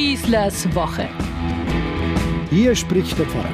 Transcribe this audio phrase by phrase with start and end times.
[0.00, 1.10] Schießlers Woche.
[2.48, 3.52] Hier spricht der Pfarrer.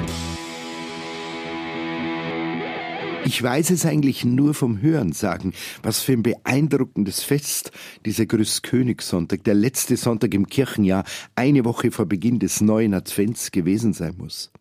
[3.25, 7.73] Ich weiß es eigentlich nur vom Hören sagen, was für ein beeindruckendes Fest
[8.05, 11.03] dieser Grüßkönigssonntag, der letzte Sonntag im Kirchenjahr,
[11.35, 14.53] eine Woche vor Beginn des neuen Advents gewesen sein muss.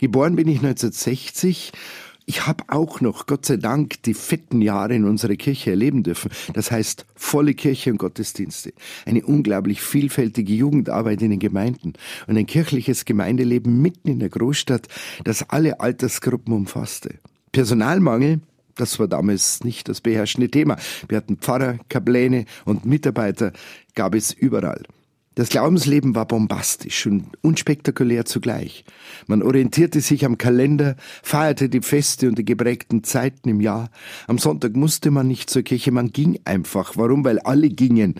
[0.00, 1.70] Geboren bin ich 1960
[2.26, 6.30] ich habe auch noch, Gott sei Dank, die fetten Jahre in unserer Kirche erleben dürfen.
[6.54, 8.72] Das heißt, volle Kirche und Gottesdienste.
[9.06, 11.94] Eine unglaublich vielfältige Jugendarbeit in den Gemeinden
[12.26, 14.88] und ein kirchliches Gemeindeleben mitten in der Großstadt,
[15.24, 17.18] das alle Altersgruppen umfasste.
[17.50, 18.40] Personalmangel,
[18.74, 20.76] das war damals nicht das beherrschende Thema.
[21.08, 23.52] Wir hatten Pfarrer, Kapläne und Mitarbeiter,
[23.94, 24.82] gab es überall.
[25.34, 28.84] Das Glaubensleben war bombastisch und unspektakulär zugleich.
[29.26, 33.90] Man orientierte sich am Kalender, feierte die Feste und die geprägten Zeiten im Jahr.
[34.26, 36.98] Am Sonntag musste man nicht zur Kirche, man ging einfach.
[36.98, 37.24] Warum?
[37.24, 38.16] Weil alle gingen.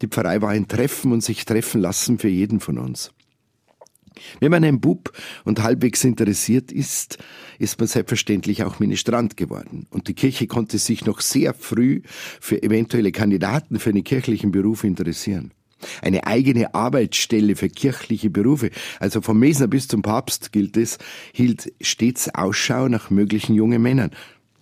[0.00, 3.12] Die Pfarrei war ein Treffen und sich treffen lassen für jeden von uns.
[4.40, 5.12] Wenn man ein Bub
[5.44, 7.18] und halbwegs interessiert ist,
[7.58, 9.86] ist man selbstverständlich auch Ministrant geworden.
[9.90, 12.00] Und die Kirche konnte sich noch sehr früh
[12.40, 15.52] für eventuelle Kandidaten für einen kirchlichen Beruf interessieren.
[16.02, 18.70] Eine eigene Arbeitsstelle für kirchliche Berufe,
[19.00, 20.98] also vom Mesner bis zum Papst gilt es,
[21.32, 24.10] hielt stets Ausschau nach möglichen jungen Männern.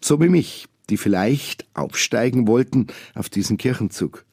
[0.00, 4.24] So wie mich, die vielleicht aufsteigen wollten auf diesen Kirchenzug.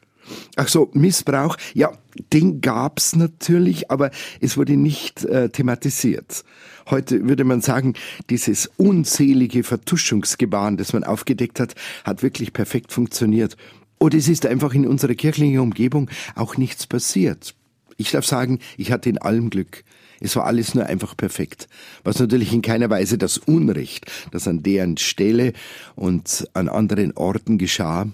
[0.56, 1.92] Ach so, Missbrauch, ja,
[2.34, 6.44] den gab's natürlich, aber es wurde nicht äh, thematisiert.
[6.90, 7.94] Heute würde man sagen,
[8.30, 13.56] dieses unzählige Vertuschungsgebaren, das man aufgedeckt hat, hat wirklich perfekt funktioniert.
[14.02, 17.54] Oder es ist einfach in unserer kirchlichen Umgebung auch nichts passiert.
[17.98, 19.84] Ich darf sagen, ich hatte in allem Glück.
[20.20, 21.68] Es war alles nur einfach perfekt.
[22.04, 25.54] Was natürlich in keiner Weise das Unrecht, das an deren Stelle
[25.96, 28.08] und an anderen Orten geschah,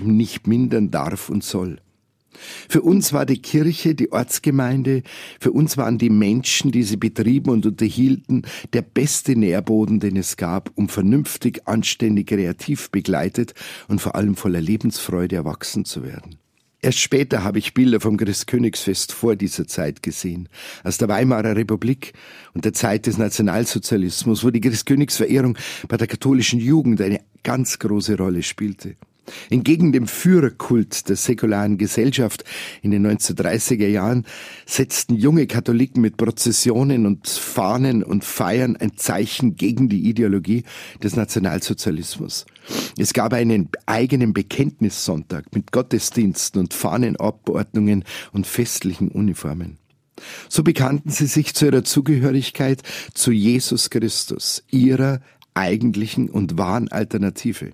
[0.00, 1.78] nicht mindern darf und soll.
[2.68, 5.02] Für uns war die Kirche, die Ortsgemeinde,
[5.40, 10.36] für uns waren die Menschen, die sie betrieben und unterhielten, der beste Nährboden, den es
[10.36, 13.54] gab, um vernünftig, anständig, kreativ begleitet
[13.88, 16.36] und vor allem voller Lebensfreude erwachsen zu werden.
[16.84, 20.50] Erst später habe ich Bilder vom Christkönigsfest vor dieser Zeit gesehen,
[20.82, 22.12] aus der Weimarer Republik
[22.52, 25.56] und der Zeit des Nationalsozialismus, wo die Christkönigsverehrung
[25.88, 28.96] bei der katholischen Jugend eine ganz große Rolle spielte.
[29.50, 32.44] Entgegen dem Führerkult der säkularen Gesellschaft
[32.82, 34.24] in den 1930er Jahren
[34.66, 40.64] setzten junge Katholiken mit Prozessionen und Fahnen und Feiern ein Zeichen gegen die Ideologie
[41.02, 42.46] des Nationalsozialismus.
[42.98, 49.78] Es gab einen eigenen Bekenntnissonntag mit Gottesdiensten und Fahnenabordnungen und festlichen Uniformen.
[50.48, 52.82] So bekannten sie sich zu ihrer Zugehörigkeit
[53.14, 55.20] zu Jesus Christus, ihrer
[55.54, 57.72] eigentlichen und wahren Alternative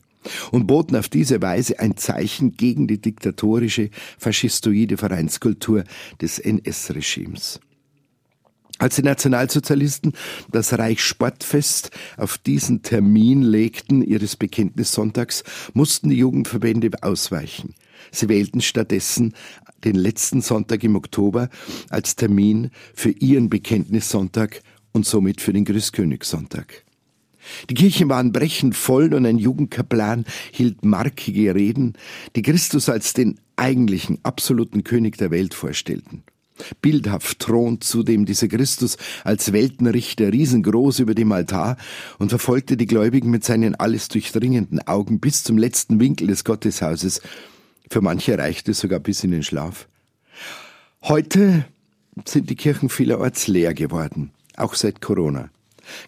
[0.51, 5.85] und boten auf diese Weise ein Zeichen gegen die diktatorische, faschistoide Vereinskultur
[6.21, 7.61] des NS-Regimes.
[8.81, 10.15] Als die Nationalsozialisten
[10.51, 15.45] das Reichssportfest auf diesen Termin legten ihres Bekenntnissonntags,
[15.75, 17.75] mussten die Jugendverbände ausweichen.
[18.11, 19.35] Sie wählten stattdessen
[19.85, 21.51] den letzten Sonntag im Oktober
[21.91, 26.85] als Termin für ihren Bekenntnissonntag und somit für den Grüßkönigssonntag.
[27.69, 31.95] Die Kirchen waren brechend voll und ein Jugendkaplan hielt markige Reden,
[32.37, 36.23] die Christus als den eigentlichen, absoluten König der Welt vorstellten.
[36.83, 41.77] Bildhaft thront zudem dieser Christus als Weltenrichter riesengroß über dem Altar
[42.19, 47.23] und verfolgte die Gläubigen mit seinen alles durchdringenden Augen bis zum letzten Winkel des Gotteshauses.
[47.91, 49.89] Für manche reichte es sogar bis in den Schlaf.
[51.03, 51.65] Heute
[52.27, 55.51] sind die Kirchen vielerorts leer geworden, auch seit Corona.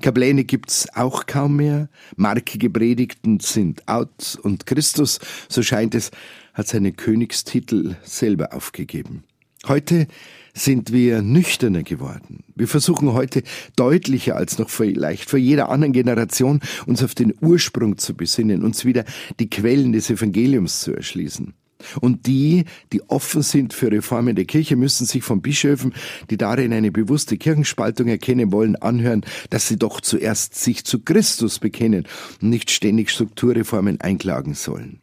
[0.01, 6.11] Kapläne gibt's auch kaum mehr, markige Predigten sind out und Christus, so scheint es,
[6.55, 9.25] hat seine Königstitel selber aufgegeben.
[9.67, 10.09] Heute
[10.55, 12.45] sind wir nüchterner geworden.
[12.55, 13.43] Wir versuchen heute
[13.77, 18.85] deutlicher als noch vielleicht vor jeder anderen Generation uns auf den Ursprung zu besinnen, uns
[18.85, 19.05] wieder
[19.39, 21.55] die Quellen des Evangeliums zu erschließen.
[22.01, 25.95] Und die, die offen sind für Reformen der Kirche, müssen sich von Bischöfen,
[26.31, 31.59] die darin eine bewusste Kirchenspaltung erkennen wollen, anhören, dass sie doch zuerst sich zu Christus
[31.59, 32.07] bekennen
[32.41, 35.01] und nicht ständig Strukturreformen einklagen sollen.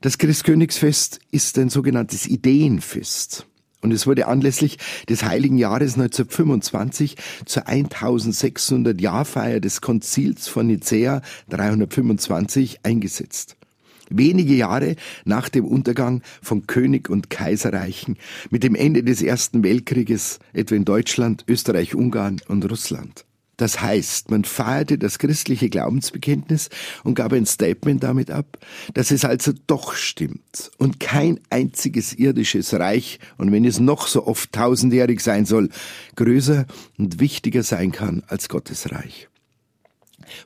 [0.00, 3.46] Das Christkönigsfest ist ein sogenanntes Ideenfest.
[3.80, 4.78] Und es wurde anlässlich
[5.08, 13.56] des Heiligen Jahres 1925 zur 1600 Jahrfeier des Konzils von Nicäa 325 eingesetzt
[14.10, 18.16] wenige Jahre nach dem Untergang von König und Kaiserreichen,
[18.50, 23.24] mit dem Ende des Ersten Weltkrieges etwa in Deutschland, Österreich, Ungarn und Russland.
[23.56, 26.70] Das heißt, man feierte das christliche Glaubensbekenntnis
[27.04, 28.58] und gab ein Statement damit ab,
[28.94, 34.26] dass es also doch stimmt und kein einziges irdisches Reich, und wenn es noch so
[34.26, 35.68] oft tausendjährig sein soll,
[36.16, 36.66] größer
[36.98, 39.28] und wichtiger sein kann als Gottes Reich.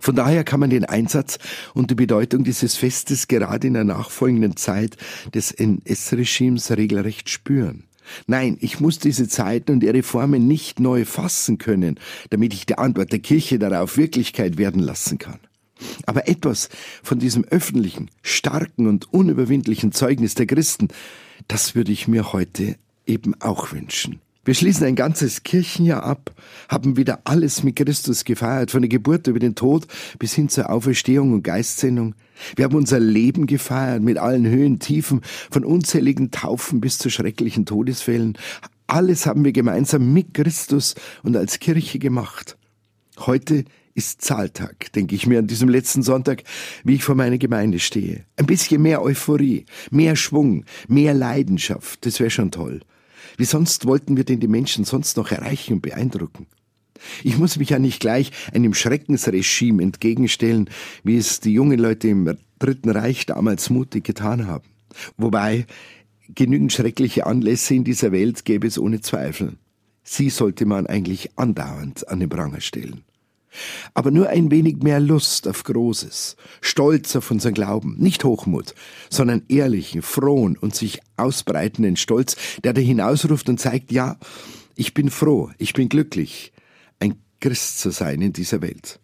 [0.00, 1.38] Von daher kann man den Einsatz
[1.74, 4.96] und die Bedeutung dieses Festes gerade in der nachfolgenden Zeit
[5.34, 7.84] des NS-Regimes regelrecht spüren.
[8.26, 12.78] Nein, ich muss diese Zeiten und ihre Formen nicht neu fassen können, damit ich die
[12.78, 15.38] Antwort der Kirche darauf Wirklichkeit werden lassen kann.
[16.06, 16.68] Aber etwas
[17.02, 20.88] von diesem öffentlichen, starken und unüberwindlichen Zeugnis der Christen,
[21.46, 22.76] das würde ich mir heute
[23.06, 24.20] eben auch wünschen.
[24.48, 26.32] Wir schließen ein ganzes Kirchenjahr ab,
[26.70, 29.86] haben wieder alles mit Christus gefeiert, von der Geburt über den Tod
[30.18, 32.14] bis hin zur Auferstehung und Geistsendung.
[32.56, 37.66] Wir haben unser Leben gefeiert mit allen Höhen, Tiefen, von unzähligen Taufen bis zu schrecklichen
[37.66, 38.38] Todesfällen.
[38.86, 42.56] Alles haben wir gemeinsam mit Christus und als Kirche gemacht.
[43.18, 46.42] Heute ist Zahltag, denke ich mir an diesem letzten Sonntag,
[46.84, 48.24] wie ich vor meiner Gemeinde stehe.
[48.36, 52.80] Ein bisschen mehr Euphorie, mehr Schwung, mehr Leidenschaft, das wäre schon toll.
[53.36, 56.46] Wie sonst wollten wir denn die Menschen sonst noch erreichen und beeindrucken?
[57.22, 60.68] Ich muss mich ja nicht gleich einem Schreckensregime entgegenstellen,
[61.04, 64.68] wie es die jungen Leute im Dritten Reich damals mutig getan haben.
[65.16, 65.66] Wobei
[66.34, 69.56] genügend schreckliche Anlässe in dieser Welt gäbe es ohne Zweifel.
[70.02, 73.04] Sie sollte man eigentlich andauernd an den Pranger stellen
[73.94, 78.74] aber nur ein wenig mehr Lust auf Großes, Stolz auf unseren Glauben, nicht Hochmut,
[79.10, 84.16] sondern ehrlichen, frohen und sich ausbreitenden Stolz, der da hinausruft und zeigt, ja,
[84.76, 86.52] ich bin froh, ich bin glücklich,
[87.00, 89.00] ein Christ zu sein in dieser Welt.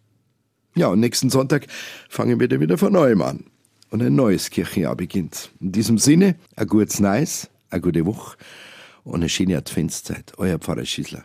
[0.75, 1.67] Ja, und nächsten Sonntag
[2.09, 3.45] fangen wir dann wieder von neuem an
[3.89, 5.51] und ein neues Kirchenjahr beginnt.
[5.61, 8.37] In diesem Sinne, a gutes Nice, a gute Woche
[9.03, 10.33] und eine schöne Adventszeit.
[10.37, 11.23] Euer Pfarrer Schießler.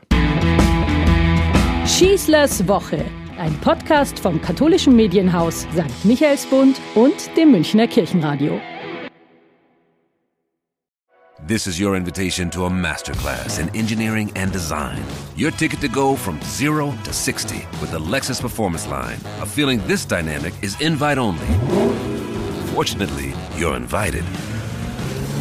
[1.99, 3.05] Schießlers Woche,
[3.37, 6.05] ein Podcast vom katholischen Medienhaus St.
[6.05, 8.59] Michaelsbund und dem Münchner Kirchenradio.
[11.47, 15.03] This is your invitation to a masterclass in engineering and design.
[15.37, 19.19] Your ticket to go from zero to 60 with the Lexus Performance Line.
[19.43, 21.47] A feeling this dynamic is invite only.
[22.73, 24.25] Fortunately, you're invited.